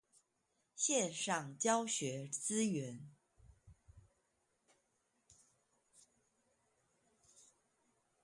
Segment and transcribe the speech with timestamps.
[0.75, 3.07] 線上教學資源